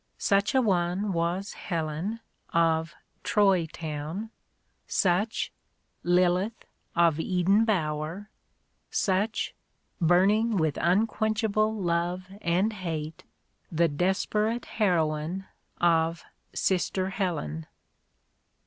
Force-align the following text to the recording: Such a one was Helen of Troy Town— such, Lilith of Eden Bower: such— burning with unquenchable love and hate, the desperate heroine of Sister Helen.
Such 0.17 0.55
a 0.55 0.63
one 0.63 1.13
was 1.13 1.53
Helen 1.53 2.21
of 2.53 2.95
Troy 3.23 3.67
Town— 3.67 4.31
such, 4.87 5.51
Lilith 6.03 6.65
of 6.95 7.19
Eden 7.19 7.65
Bower: 7.65 8.27
such— 8.89 9.53
burning 10.01 10.57
with 10.57 10.77
unquenchable 10.81 11.71
love 11.75 12.25
and 12.41 12.73
hate, 12.73 13.23
the 13.71 13.87
desperate 13.87 14.65
heroine 14.65 15.45
of 15.79 16.23
Sister 16.51 17.11
Helen. 17.11 17.67